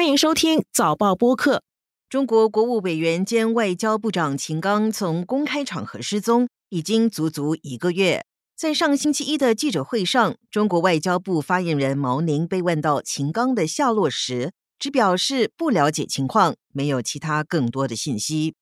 [0.00, 1.62] 欢迎收听早报播客。
[2.08, 8.24] 中国国务委员兼外交部长秦刚从公开场合失踪，已经足足一个月。
[8.56, 18.54] 在上星期一的记者会上，中国外交部发言人毛宁被问到秦刚的下落时，只表示不了解情况，没有其他更多的信息。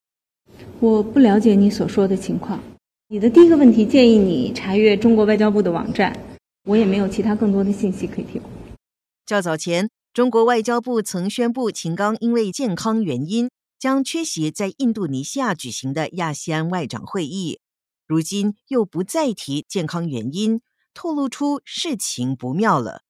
[0.81, 2.61] 我不了解你所说的情况。
[3.07, 6.19] 你的第一个问题建议你查阅中国外交部的网站，
[6.65, 8.51] 我也没有其他更多的信息可以提供。
[9.25, 9.89] 较早前，
[10.19, 17.61] 中国外交部曾宣布秦刚因为健康原因将缺席在印度尼西亚举行的亚细安外长会议，
[18.05, 20.61] 如今又不再提健康原因，
[20.93, 23.03] 透露出事情不妙了。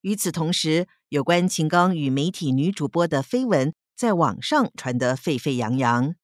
[0.00, 6.16] 与此同时，有关秦刚与媒体女主播的绯闻在网上传得沸沸扬扬。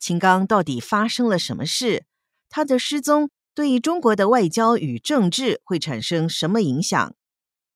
[0.00, 2.06] 秦刚到底发生了什么事？
[2.48, 7.14] 他的失踪对中国的外交与政治会产生什么影响？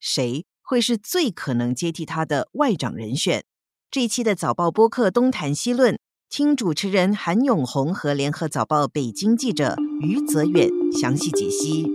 [0.01, 3.43] 谁会是最可能接替他的外长人选？
[3.91, 11.87] 这一期的早报播客东谈西论，听主持人韩永红和联合早报北京记者于泽远详细解析。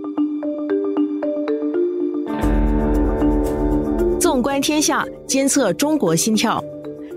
[4.18, 6.60] 纵观天下，监测中国心跳，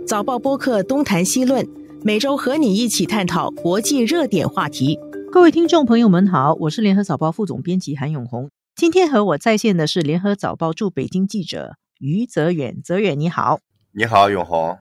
[0.05, 1.67] 早报播客东谈西论，
[2.03, 4.99] 每周和你一起探讨国际热点话题。
[5.31, 8.51] 各位听众朋友们好，我是联合早报副总编辑韩永红。
[8.77, 12.79] 今天和我在线的是联合早报驻北京记者于泽远。
[12.83, 13.59] 泽远你好，
[13.91, 14.77] 你好永红。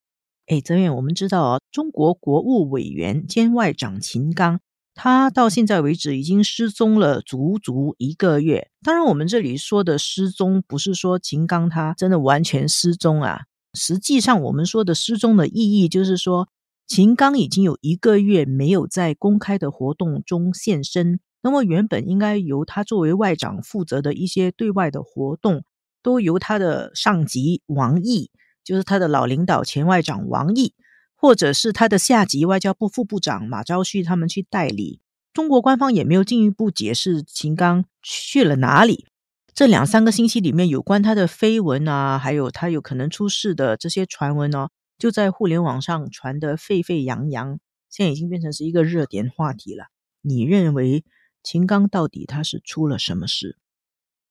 [0.49, 4.61] 哎，泽远，我们知道哦，中国国务委员兼外长秦刚，
[4.95, 8.69] 他到现在为止已经失踪了足足一个月。
[8.85, 13.45] 当然，我们这里说的失踪，不是说秦刚他真的完全失踪啊。
[13.73, 16.51] 实际上，我们说的失踪的意义，就是说。
[16.89, 25.63] 秦刚已经有一个月没有在公开的活动中现身，那么原本应该由他作为外长负责的一些对外的活动，
[26.03, 28.33] 都由他的上级王毅，
[28.65, 30.75] 就是他的老领导前外长王毅，
[31.15, 35.01] 或者是他的下级外交部副部长马朝旭他们去代理。
[35.33, 39.07] 中国官方也没有进一步解释秦刚去了哪里。
[39.55, 44.71] 这两三个星期里面，有关他的绯闻啊，还有他有可能出事的这些传闻呢。
[44.99, 49.85] 就在互联网上传得沸沸扬扬，现在已经变成是一个热点话题了。
[50.23, 51.05] 你认为
[51.47, 53.57] 秦刚到底他是出了什么事？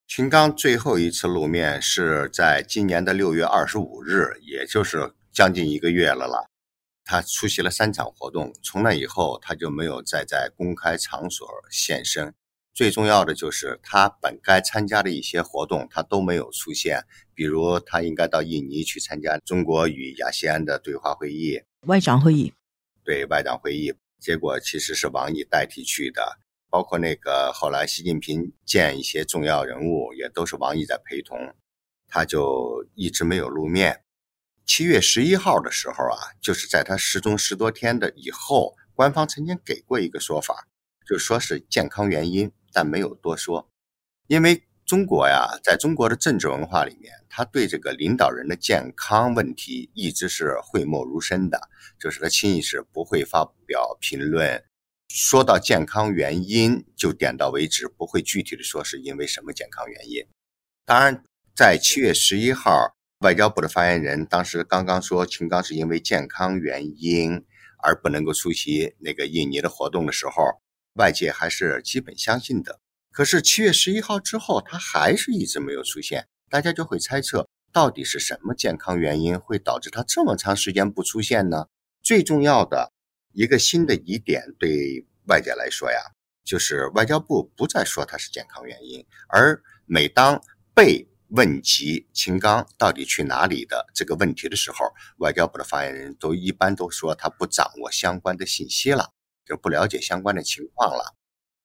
[0.06, 6.50] 秦刚最后一次露面是在今年的六月二十五日，也就是将近一个月了啦。
[7.06, 12.34] 他出席了三场活动，从那以后他就没有再在公开场所现身。
[12.74, 17.06] 最重要的就是他本该参加的一些活动，他都没有出现。
[17.34, 22.54] 比如他应该到印尼去参加中国与亚细安的对话会议、外长会议，
[23.06, 26.40] 对外长会议，结果其实是王毅代替去的。
[26.76, 31.56] 包括那个后来习近平见一些重要人物，也都是王毅在陪同，
[32.06, 34.04] 他就一直没有露面。
[34.66, 40.68] 七月十一号的时候啊，就是在他失踪十多天的以后，官方曾经给过一个说法，
[41.08, 42.52] 就说是健康原因。
[42.74, 43.70] 但没有多说，
[44.28, 54.62] 因为中国呀，在中国的政治文化里面，他对这个领导人的健康问题一直是讳莫如深的，就是他轻易是不会发表评论，
[55.18, 60.28] 说到健康原因就点到为止，不会具体的说是因为什么健康原因。
[60.84, 61.24] 当然，
[61.56, 67.46] 在七月十一号，外交部的发言人当时刚刚说秦刚是因为健康原因
[67.82, 70.60] 而不能够出席那个印尼的活动的时候。
[70.96, 72.82] 外界还是基本相信的，
[73.14, 81.68] 可是七月十一号之后，他还是一直没有出现，大家就会猜测到底是什么健康原因会导致他这么长时间不出现呢？
[82.04, 82.92] 最重要的
[83.36, 86.00] 一个新的疑点，对外界来说呀，
[86.44, 90.42] 就是外交部不再说他是健康原因，而每当
[90.74, 99.12] 被问及秦刚到底去哪里的这个问题的时候，外交部的发言人都一般都说他不掌握相关的信息了。
[99.48, 101.14] 就不了解相关的情况了，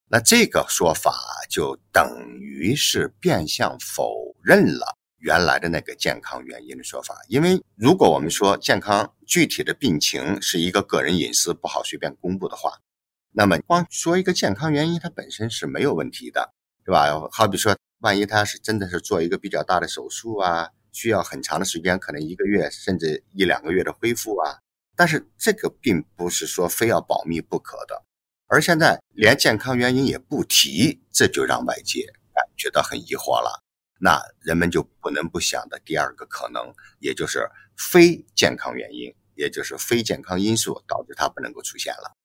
[0.07, 1.15] 那这个说法
[1.49, 2.03] 就等
[2.39, 7.15] 于是变相否认了原来的那个健康原因的说法。
[7.29, 12.73] 因为如果我们说健康具体的病情是一个个人隐私，不好随便公布的话，
[13.31, 16.53] 那么光说一个健康原因，它本身是没有问题的，
[16.83, 17.07] 对吧？
[17.31, 24.59] 好比说，万一他是真的是做一个比较大的手术啊，需要很长的时间，可能一个月甚至一两个月的恢复啊。
[24.95, 28.03] 但是这个并不是说非要保密不可的，
[28.47, 33.63] 而现在连健康原因也不提，这就让外界感觉到很疑惑了。
[34.03, 42.15] 那人们就不能不想的第二个可能，也就是非健康原因，也就是非健康因素导致它不能够出现了。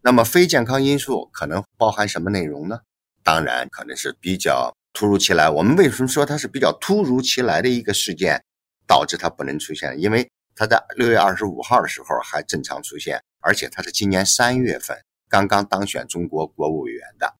[0.00, 2.80] 那么非健康因素可能包含什么内容呢？
[3.22, 5.50] 当然可能是比较突如其来。
[5.50, 8.42] 我们为什么说它是比较突如其来的一个事件，
[8.86, 10.00] 导致它不能出现？
[10.00, 14.96] 因为他在六月二十五号的时候还正常出现，而且他是今年三月份
[15.28, 17.34] 刚刚当选中国国务委员的，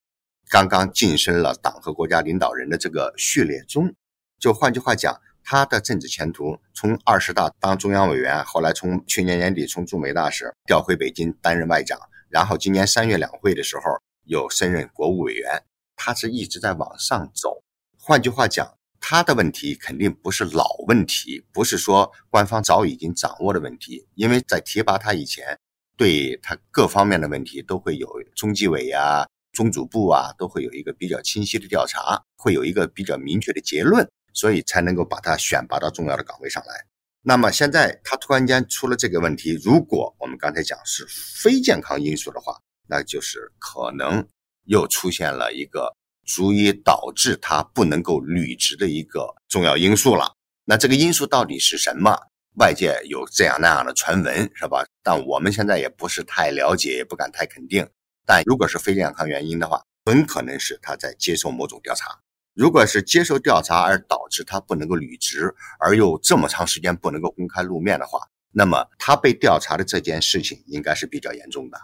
[0.49, 3.95] 刚刚晋升了党和国家领导人的这个序列中。
[4.39, 11.99] 就换句话讲，他的政治前途从二十大当中央委员，后来从去年年底从驻美大使调回北京担任外长，
[12.29, 13.83] 然后今年三月两会的时候
[14.25, 15.63] 又升任国务委员，
[15.97, 17.63] 他是一直在往上走。
[17.99, 18.73] 换句话讲。
[18.99, 25.61] 他的问题肯定不是老问题，不是说官方早已经掌握的问题，因为在提拔他以前，
[25.97, 29.25] 对他各方面的问题都会有中纪委啊、
[29.57, 36.85] 中组部啊，都会有一个比较清晰的调查，会有一个比较明确的结论，所以才能够把他选拔到重要的岗位上来。
[37.23, 44.29] 那么现在他突然间出了这个问题，如果我们刚才讲是非健康因素的话，那就是可能
[44.67, 45.97] 又出现了一个。
[46.29, 50.35] 足以导致他不能够履职的一个重要因素了。
[50.65, 52.19] 那这个因素到底是什么？
[52.59, 54.85] 外界有这样那样的传闻，是吧？
[55.05, 57.89] 但我们现在也不是太了解，也不敢太肯定。
[58.27, 62.19] 但如果是非健康原因的话，很可能是他在接受某种调查。
[62.55, 71.79] 如果是接受调查而导致他不能够履职，而又这么长时间不能够公开露面的话，那么他被调查的这件事情应该是比较严重的，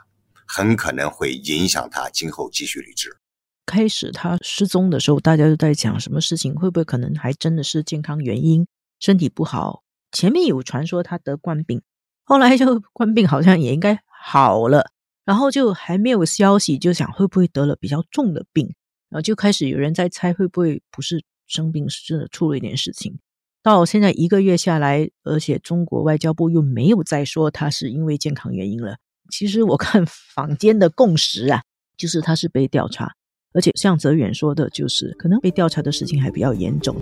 [0.47, 3.17] 很可能会影响他今后继续履职。
[3.67, 6.55] 开始他失踪的时候，大家都在讲什么事情？
[6.55, 8.67] 会不会可能还真的是健康原因，
[8.99, 9.83] 身体不好？
[10.11, 11.83] 前面有传说他得冠病，
[12.25, 14.91] 后来就 冠病好像也应该好了，
[15.25, 18.67] 然后就还没有消息，就想会不会得了比较重的病，
[19.09, 23.19] 然后就开始有人在猜会不会不是生病，是真的出了一点事情。
[23.63, 28.97] 到现在一个月下来，而且中国外交部又没有再说他是因为健康原因了。
[29.31, 30.05] 其实我看
[30.35, 31.63] 坊间的共识啊，
[31.97, 33.15] 就是他是被调查。
[33.55, 36.97] 而且像泽远说的，就是可能被调查的事情还比较严重。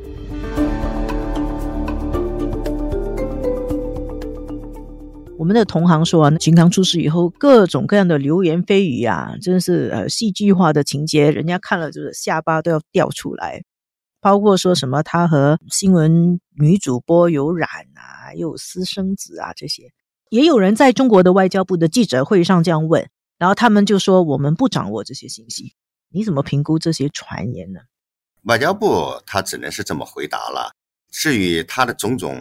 [5.40, 13.62] 我们的同行说啊，秦刚出事以后，各种各样的流言蜚语啊，真是呃戏剧化的情节，人家看了就是下巴都要掉出来。
[14.20, 19.90] 包括说什么他和新闻女主播有染啊，又有私生子啊这些，
[20.28, 23.08] 也有人在中国的外交部的记者会上这样问，
[23.38, 25.72] 然后他们就说我们不掌握这些信息。
[26.10, 27.80] 你怎么评估这些传言呢？
[28.42, 30.72] 外交部他只能是这么回答了。
[31.10, 32.36] 至于他的种种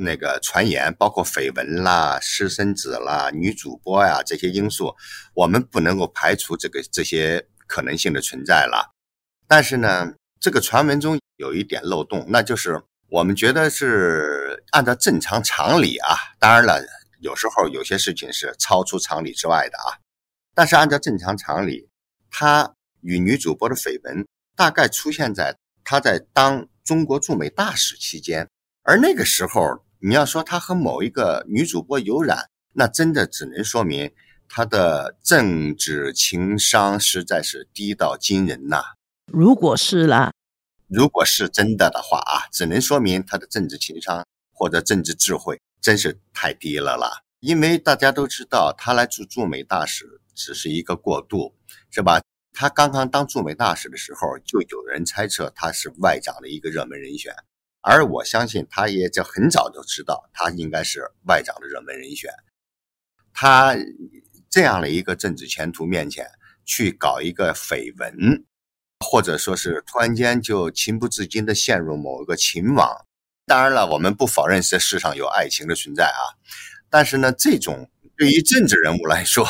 [0.00, 4.94] 那个传言，包括绯闻啦、私生子啦、女主播呀这些因素，
[5.34, 8.92] 我们不能够排除这个这些可能性的存在了。
[9.46, 16.82] 但是呢，这个传闻中有一点漏洞，那就是我们觉得是按照正常常理啊，当然了，
[17.20, 19.98] 有时候有些事情是超出常理之外的啊。
[20.54, 21.88] 但是按照正常常理，
[22.30, 22.74] 他。
[23.02, 28.46] 与女主播的绯闻大概出现在他在当中国驻美大使期间，
[28.82, 34.10] 而那个时候，你要说他和某一个女主播有染，那真的只能说明
[34.48, 38.82] 他的政治情商实在是低到惊人呐。
[39.26, 40.32] 如果是啦，
[40.88, 47.20] 如果是真的的话啊，只能说明他的政治情商或者政治智慧真是太低了啦。
[47.40, 51.54] 因为大家都知道，他来驻驻美大使只是一个过渡，
[51.90, 52.22] 是吧？
[52.52, 57.34] 他刚刚当驻美大使的时候，就有人猜测他是外长的一个热门人选，
[57.80, 62.30] 而我相信他也就很早就知道他应该是外长的热门人选。
[63.32, 63.76] 他
[64.48, 66.26] 这样的一个政治前途面前
[66.64, 68.44] 去搞一个绯闻，
[69.00, 73.06] 或者说是突然间就情不自禁地陷入某一个情网。
[73.46, 76.36] 当然了，我们不否认这世上有爱情的存在啊，
[76.88, 79.46] 但是呢，这种对于政治人物来说。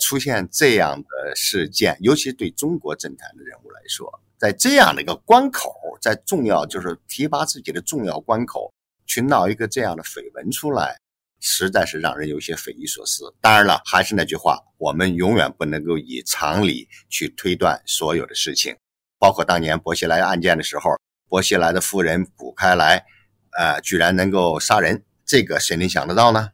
[0.00, 8.74] 出现这样的事件，尤其对中国政坛的人物来说，在这样的一个关口，在重要就是提拔自己的重要关口，
[9.06, 10.98] 去闹一个这样的绯闻出来，
[11.38, 13.32] 实在是让人有些匪夷所思。
[13.40, 18.76] 当然了，还是那句话，我们永远不能够以常理去推断所有的事情，
[19.16, 23.06] 包括当年薄熙来案件的时候，薄熙来的夫人卜开来，
[23.56, 26.50] 呃，居然能够杀人，这个谁能想得到呢？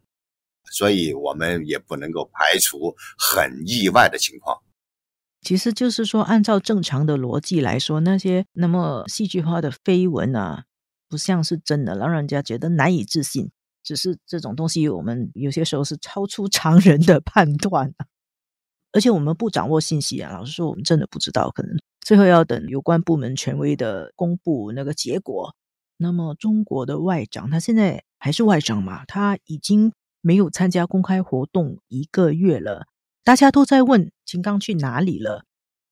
[0.71, 4.62] 所以我们也不能够排除很意外的情况。
[5.49, 10.64] 其实就是说，按照正常的逻辑来说，那些那么戏剧化的绯闻啊，
[11.09, 13.50] 不像是真的，让人家觉得难以置信。
[13.83, 17.95] 只是这种东西，我们有些时候是超出常人的判断。
[18.93, 25.55] 而且我们不掌握信息啊，老实说，我们真的不知道，可能最后要等有关部门权威的公布那个结果。
[25.97, 29.07] 那么，中国的外长他现在还是外长嘛？
[29.07, 29.95] 他已经。
[30.21, 32.87] 没有参加公开活动一个月了，
[33.28, 35.44] 大家都在问金刚去哪里了，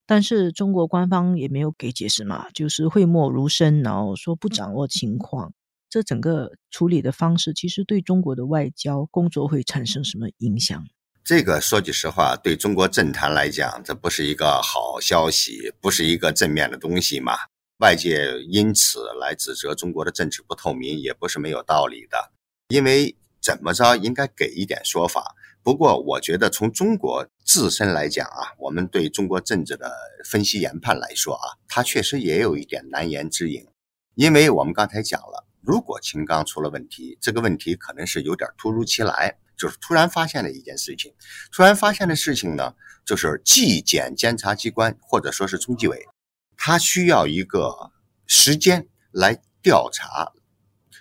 [0.07, 5.53] 但是中国官方也没有给解释嘛，就是讳莫如深，然后说不掌握情况。
[5.91, 10.83] 这整个处理的方式，其实对中国的外交工作会产生什么影响？
[11.23, 17.35] 这个说句实话，对中国政坛来讲，这不是一个好消息，不是一个正面的东西嘛。
[17.81, 22.33] 外界因此来指责中国的政治不透明，也不是没有道理的。
[22.69, 25.35] 因为怎么着，应该给一点说法。
[25.67, 29.93] 不过，我觉得从中国自身来讲啊，我们对中国政治的
[30.25, 33.67] 分析研判来说啊，它确实也有一点难言之隐。
[34.15, 39.39] 因为我们刚才讲了，如果秦刚出了问题，这个问题可能是有点突如其来。
[39.59, 41.13] 就是突然发现的一件事情，
[41.51, 42.73] 突然发现的事情呢，
[43.05, 46.07] 就是纪检监察机关或者说是中纪委，
[46.57, 47.91] 他需要一个
[48.29, 50.31] 时间来调查，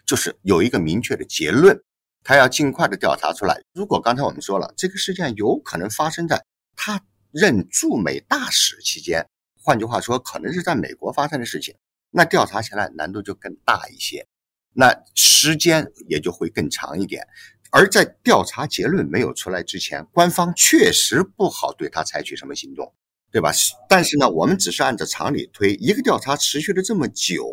[0.07, 1.79] 就是有一个明确的结论，
[2.25, 3.61] 他要尽快的调查出来。
[3.71, 6.43] 如果刚才我们说了，这个事件有可能发生在
[6.75, 6.99] 他
[7.31, 9.29] 任驻美大使期间，
[9.61, 11.75] 换句话说，可能是在美国发生的事情，
[12.09, 14.25] 那调查起来难度就更大一些，
[14.73, 17.27] 那时间也就会更长一点。
[17.69, 22.91] 而在调查结论没有出来之前，官方确实不好对他采取什么行动，
[23.31, 23.51] 对吧？
[23.87, 27.45] 但是呢，我们只是按照常理推，一个调查持续了这么久，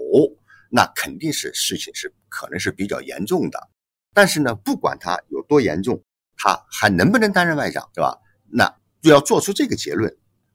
[0.70, 3.68] 那肯定是事情是可能是比较严重的。
[4.14, 6.02] 但是呢，不管他有多严重，
[6.36, 8.18] 他还能不能担任外长，对吧？
[8.50, 10.14] 那要做出这个结论，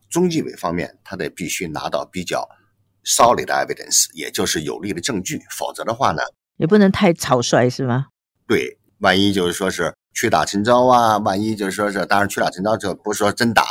[0.10, 2.48] 中纪委方面他得必须拿到比较
[3.04, 6.22] solid evidence，也就是有力的证据，否则的话呢，
[6.58, 8.08] 也不能太草率，是吗？
[8.48, 8.78] 对。
[9.00, 13.64] 万一就是说是屈打成招啊，万一就是说是，当然屈打成招这不是说真打，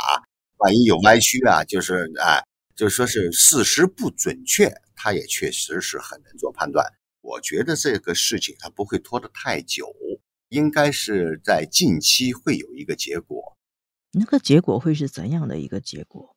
[0.59, 2.41] 万一有歪曲啊，就是哎，
[2.77, 6.85] 就是说是事实不准确，他也确实是很难做判断。
[7.27, 9.93] 我觉得这个事情它不会拖得太久，
[10.49, 13.57] 应该是在近期会有一个结果。
[14.13, 16.35] 那个结果会是怎样的一个结果？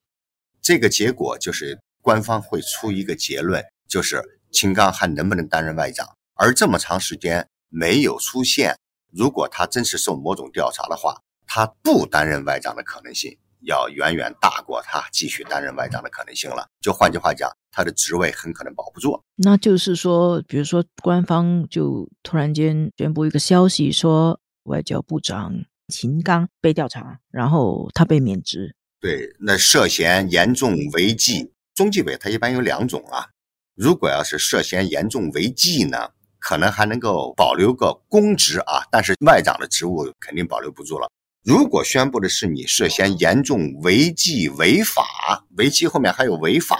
[0.60, 7.48] 这个结果就是官方会出一个结论，就是秦刚还能不能担任外长，而这么长时间。
[7.72, 8.76] 没有出现。
[9.12, 16.66] 如果他真是受某种调查的话，他不担任外长的可能性要远远大过他继续担任外长的可能性了。
[16.80, 19.22] 就换句话讲，他的职位很可能保不住。
[19.36, 25.54] 那就是说，比如说官方就突然间宣布一个消息，说外交部长
[25.88, 28.74] 秦刚被调查，然后他被免职。
[29.00, 33.28] 对，那涉嫌严重违纪，中纪委它一般有两种啊。
[33.74, 36.10] 如果要是涉嫌严重违纪呢？
[36.42, 41.06] 可能还能够保留个公职啊，但是外长的职务肯定保留不住了。
[41.42, 46.78] 如果宣布的是你涉嫌严重违纪违法，违纪后面还有违法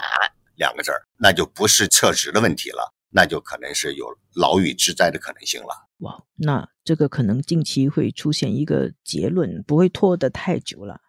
[0.55, 5.89] 两个字儿，那就不是撤职的问题了，那就可能是有牢狱之灾的可能性了。
[5.99, 11.01] 哇，那这个可能近期会出现一个结论，不会拖得太久了。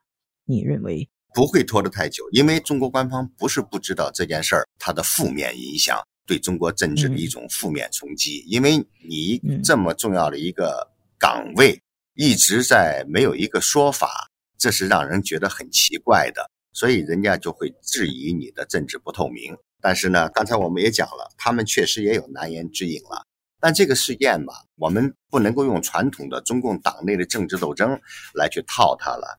[0.45, 1.09] 你认为？
[1.35, 5.99] 不会拖得太久，因为中国官方不是不知道这件事儿它的负面影响。
[6.25, 8.77] 对中国政治的一种负面冲击，因为
[9.09, 11.82] 你这么重要的一个岗位
[12.15, 19.57] 一直在没有一个说法，这是让人觉得很奇怪的，所以人家就会质疑你的政治不透明。
[19.81, 23.27] 但是呢，刚才我们也讲了，他们确实也有难言之隐了。
[23.59, 28.01] 但这个事件吧，我们不能够用传统的中共党内的政治斗争
[28.35, 29.39] 来去套它了，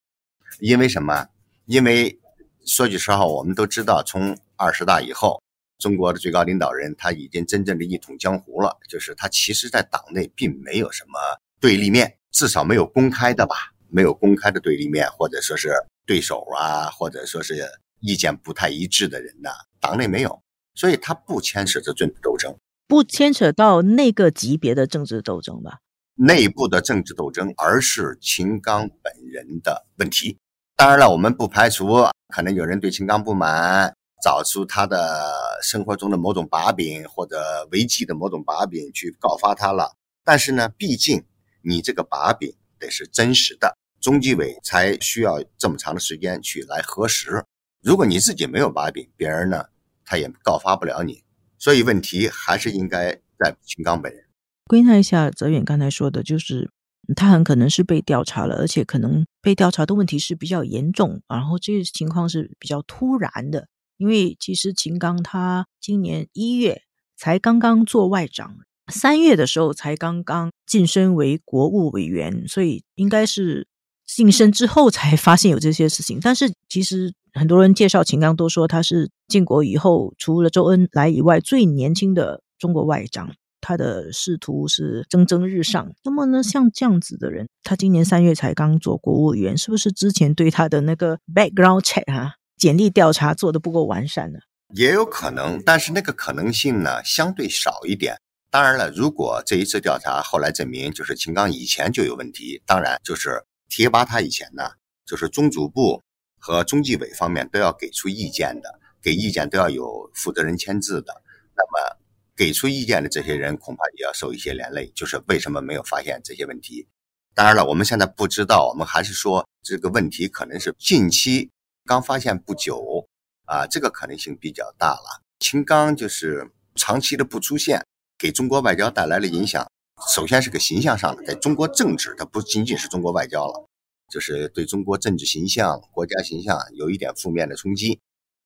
[0.59, 1.27] 因为什么？
[1.65, 2.19] 因为
[2.65, 5.41] 说句实话，我们都知道，从二十大以后。
[5.79, 11.19] 中国的最高领导人他已经真正的一统江湖了，就是他其实，在党内并没有什么
[11.59, 13.55] 对立面，至少没有公开的吧，
[13.89, 15.71] 没有公开的对立面，或者说是
[16.05, 17.65] 对手啊，或者说是
[18.01, 20.41] 意见不太一致的人呐，党内没有，
[20.75, 22.53] 所以他不牵扯着政治斗争，
[22.87, 25.79] 不牵扯到那个级别的政治斗争吧，
[26.15, 30.37] 内部的政治斗争，而是秦刚本人的问题。
[30.75, 33.93] 当然了，我们不排除可能有人对秦刚不满。
[34.23, 39.91] 找出他的生活中的某种把柄或者违纪的某种把柄去告发他了，
[40.23, 41.25] 但是呢，毕竟
[41.63, 47.43] 你这个把柄得是真实的，中纪委才需要这么长的时间去来核实。
[47.81, 49.65] 如果你自己没有把柄，别人呢
[50.05, 51.23] 他也告发不了你，
[51.57, 54.25] 所以问题还是应该在秦刚本人。
[54.65, 56.69] 归纳一下，泽远刚才说的，就是
[57.15, 63.67] 他很可能是被调查了，而且可能被调查的问题是比较严重，然后这个情况是比较突然的。
[63.97, 66.81] 因为其实秦刚他今年一月
[67.15, 68.57] 才刚刚做外长，
[68.93, 73.67] 三月的时候才刚刚晋升为国务委员，所以应该是
[74.05, 76.19] 晋升之后才发现有这些事情。
[76.21, 85.91] 但是其实很多人介绍秦刚都说他是建国以后除了周恩来以外最年轻的中国外长，他的仕途是蒸蒸日上。
[86.03, 92.35] 那么呢，像这样子的人，他今年三月才刚做国务委员，是不是之前对他的那个 background check 啊？
[92.55, 94.39] 简历调查做的不够完善呢，
[94.75, 98.17] 也有可能，但是那个可能性呢相对少一点。
[98.53, 104.73] 当然了，如果这一次调查后来证明就是秦刚以前就有问题，当然就是提拔他以前呢，
[105.07, 106.03] 就是中组部
[106.37, 111.23] 和中纪委方面都要给出意见的，给意见都要有负责人签字的。
[111.55, 111.97] 那么
[112.35, 116.87] 给出意见的这些人恐怕也要受一些连累，就是为什么没有发现这些问题？
[117.33, 121.49] 当然了，我们现在不知道，我们还是说这个问题可能是近期
[121.87, 123.07] 刚发现不久
[123.45, 125.23] 啊，这个可能性比较大了。
[125.39, 127.83] 秦刚就是长期的不出现，
[128.17, 129.65] 给中国外交带来了影响。
[130.09, 133.67] 首先是个形象上的，在中国政治，它不仅仅是中国外交了，
[134.09, 137.99] 就是对中国政治形象、国家形象有一点负面的冲击。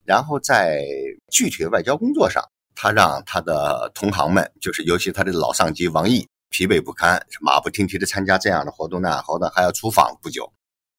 [0.04, 0.84] 然后在
[1.30, 2.42] 具体的外交工作上，
[2.74, 10.50] 他让他的同行们，就是尤其他的老上级王毅疲惫不堪，马不停蹄的参加这样的活动那样活动，还要出访不久，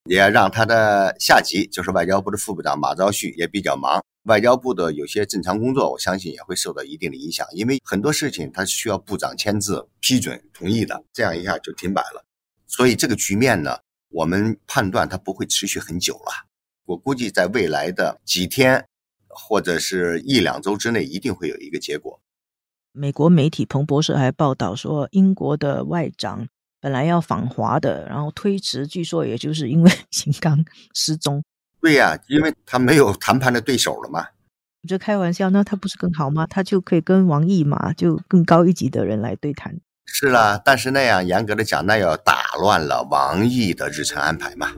[0.05, 4.03] 也让他的下级，就是外交部的副部长马朝旭也比较忙。
[4.23, 12.25] 外交部的有些正常工作，我相信也会受到一定的影响，因为很多事情它是需要部长签字批准同意的，这样一下就停摆了。
[12.67, 16.47] 所以这个局面呢，我们判断它不会持续很久了。
[16.85, 18.85] 我估计在未来的几天
[19.27, 22.21] 或者是一两周之内，一定会有一个结果。
[22.91, 26.47] 美国媒体彭博社还报道说，英国的外长
[26.81, 31.43] 本来要访华的，然后推迟，据说也就是因为 秦刚失踪。
[31.81, 34.21] 对呀，因为他没有谈判的对手了嘛。
[34.81, 36.45] 我这开玩笑，那他不是更好吗？
[36.45, 39.79] 他就可以跟王毅嘛，就更高一级的人来对谈。
[40.05, 44.71] 是啦，但是那样严格的讲，那要打乱了王毅的日程安排嘛。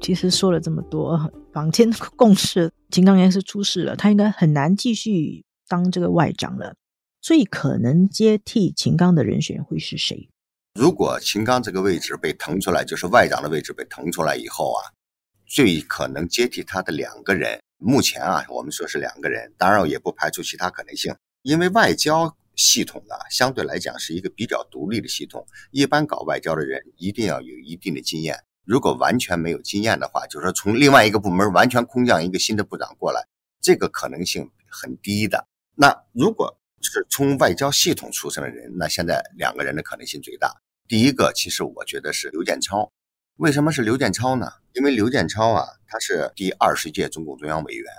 [0.00, 6.74] 其实说了这么多，坊间共识，秦刚应该是出事了，他应该很难继续当这个外长了。
[7.22, 10.28] 最可能接替秦刚的人选会是谁？
[10.74, 14.82] 如果秦刚这个位置被腾出来，就是外长的位置被腾出来以后啊，
[15.46, 21.14] 最可能接替他的两个人，目前啊，我们说是两个人，当然也不排除其他可能性。
[21.42, 28.36] 因为外交系统啊，相对来讲是一个比较独立的系统，一般搞外交的人一定要有一定的经验。
[28.64, 33.24] 如果完全没有经验的话，就是说从另外一个部门完全空降一个新的部长过来，
[33.60, 35.46] 这个可能性很低的。
[35.76, 40.52] 那如果是从外交系统出身的人，那现在两个人的可能性最大。
[40.86, 42.92] 第一个，其实我觉得是刘建超。
[43.36, 44.46] 为什么是刘建超呢？
[44.74, 47.90] 因为刘建超啊，他是第二十届中共中央委员，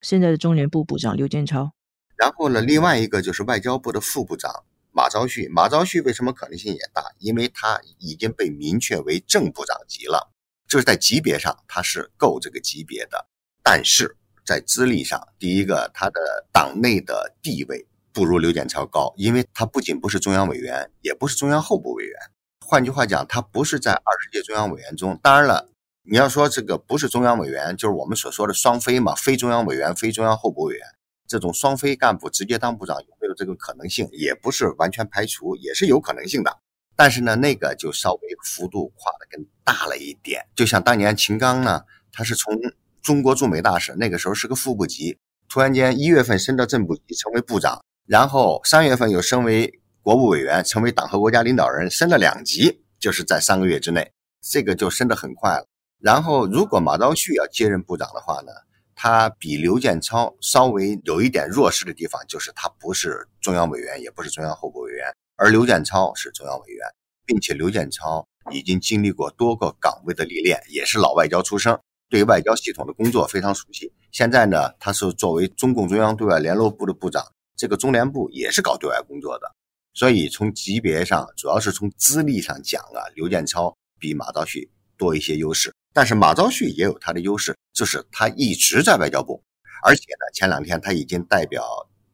[0.00, 1.72] 现在的中联部部长刘建超。
[2.16, 5.48] 然后呢，另外一个就是外交部的副部长马朝旭。
[5.48, 7.04] 马朝旭为什么可能性也大？
[7.18, 10.32] 因为他已经被明确为正部长级了，
[10.68, 13.28] 就是在级别上他是够这个级别的。
[13.62, 17.86] 但是在资历上，第一个他的党内的地位。
[18.12, 22.14] 不如刘建超高，因为他不仅不是中央委员，也不是中央候补委员。
[22.60, 25.18] 换句话讲，他不是在二十届中央委员中。
[25.22, 25.68] 当然了，
[26.02, 30.82] 你要说这个不是中央委员，就是我们所说的双非嘛，非中央委员、非中央候补委员，
[31.26, 34.08] 这种双非干部直接当部长有没有这个可能性？
[34.12, 36.58] 也不是完全排除，也是有可能性的。
[36.94, 40.46] 但是呢，那个就稍微幅度跨的更大了一点。
[40.54, 42.54] 就像当年秦刚呢，他是从
[43.00, 47.82] 中国驻美大使，那个时候是个副部级，突然间一月份升到正部级，成为部长。
[48.12, 55.66] 然后三月份又升为国务委员，成为党和国家领导人，升了两级，就是在三个月之内，这个就升得很快了。
[55.98, 58.52] 然后如果马朝旭要接任部长的话呢，
[58.94, 66.86] 他比刘建超稍微有一点弱势的地方，就是他不是中央委员，也不是中央候补委员，而刘建超是中央委员，
[67.24, 73.90] 并且刘建超已经经历过多个岗位的历练，也是老外交出身，对外交系统的工作非常熟悉。
[74.10, 77.24] 现在呢，他是作为中共中央对外联络部的部长。
[77.62, 79.46] 这个中联部也是搞对外工作的，
[79.94, 85.72] 所以从级别上，主要是从资历上讲啊，刘建超比马朝旭多一些优势。
[85.92, 89.40] 但是马朝旭也有他的优势，就是他一直在外交部，
[89.84, 91.62] 而且呢，前两天他已经代表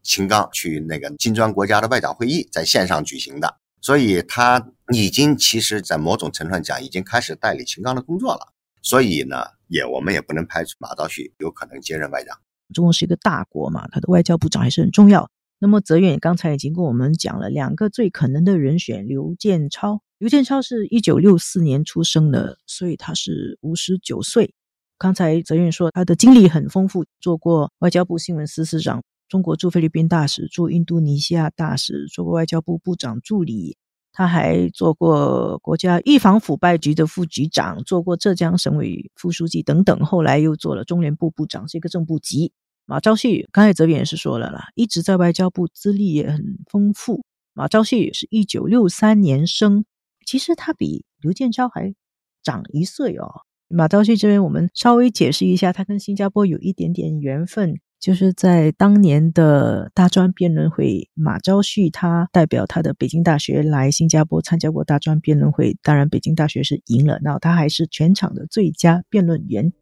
[0.03, 8.53] 秦刚去那个金砖国家的外长会议在线上举行的，所以他已经其实在某种程度上讲，已经开始代理秦刚的工作了。
[8.83, 12.39] 所以呢，也我们也不能排除马朝旭有可能接任外长。
[12.75, 15.31] 中国是一个大国嘛，他的外交部长还是很重要。
[15.59, 20.03] 那么泽远刚才已经跟我们讲了两个最可能的人选，刘建超。
[20.19, 24.55] 刘建超是一九六四年出生的，所以他是五十九岁。
[24.99, 33.77] 刚才泽远说他的经历很丰富，做过外交部新闻司司长、中国驻菲律宾大使、驻印度尼西亚大使，做过外交部部长助理。
[34.13, 40.01] 他还做过国家预防腐败局的副局长，做过浙江省委副书记等等。
[40.01, 42.53] 后来又做了中联部部长，是一个正部级。
[42.91, 47.23] 马朝旭刚才泽边也是说了啦，一直在外交部，资历也很丰富。
[47.53, 49.85] 马朝旭是一九六三年生，
[50.25, 51.95] 其实他比刘建超还
[52.43, 53.43] 长一岁哦。
[53.69, 69.75] 马昭旭这边，我们稍微解释一下，他跟新加坡有一点点缘分，就是在当年的大专辩论会，马昭旭他代表他的北京大学来新加坡参加过大专辩论会，当然北京大学是赢了，那他还是全场的最佳辩论员。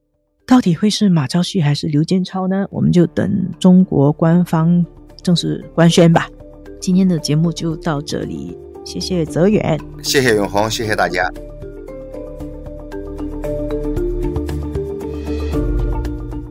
[0.46, 2.64] 到底会是马昭旭还是刘建超呢？
[2.70, 4.86] 我们就等中国官方
[5.20, 6.28] 正式官宣吧。
[6.80, 11.28] 今天的节目就到这里，谢谢泽远，谢谢永红，谢谢大家。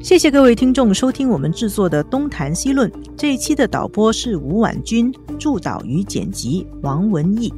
[0.01, 7.49] 谢谢各位听众收听我们制作的《东谈西论》这一期的导播是吴婉君，助导与剪辑王文义。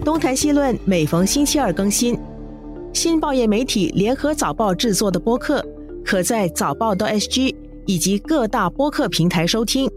[0.02, 2.18] 《东谈西论》每逢星期二更新，
[3.02, 5.64] 新报业媒体联合早报制作的播客，
[6.04, 7.54] 可在早报的 SG
[7.86, 9.90] 以及各大播客平台收听。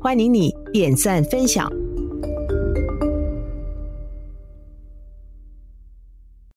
[0.00, 1.70] 欢迎你点赞分享。